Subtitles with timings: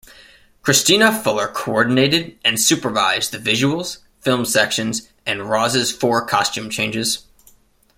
[0.63, 7.27] Kristina Fuller coordinated and supervised the visuals, film sections and Rozz's four costume changes.